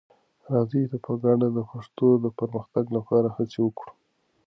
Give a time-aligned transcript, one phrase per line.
[0.53, 3.91] راځئ چې په ګډه د پښتو د پرمختګ لپاره هڅې وکړو.